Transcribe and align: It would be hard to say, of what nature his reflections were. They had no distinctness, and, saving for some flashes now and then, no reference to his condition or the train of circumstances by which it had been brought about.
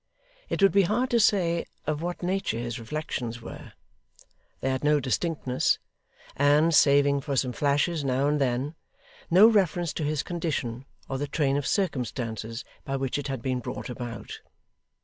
It 0.49 0.63
would 0.63 0.71
be 0.71 0.81
hard 0.89 1.11
to 1.11 1.19
say, 1.19 1.67
of 1.85 2.01
what 2.01 2.23
nature 2.23 2.57
his 2.57 2.79
reflections 2.79 3.39
were. 3.39 3.73
They 4.59 4.71
had 4.71 4.83
no 4.83 4.99
distinctness, 4.99 5.77
and, 6.35 6.73
saving 6.73 7.21
for 7.21 7.35
some 7.35 7.53
flashes 7.53 8.03
now 8.03 8.27
and 8.27 8.41
then, 8.41 8.73
no 9.29 9.47
reference 9.47 9.93
to 9.93 10.03
his 10.03 10.23
condition 10.23 10.85
or 11.07 11.19
the 11.19 11.27
train 11.27 11.55
of 11.55 11.67
circumstances 11.67 12.65
by 12.83 12.95
which 12.95 13.19
it 13.19 13.27
had 13.27 13.43
been 13.43 13.59
brought 13.59 13.91
about. 13.91 14.39